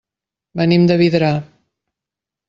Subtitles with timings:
[0.61, 1.29] Venim de Vidrà.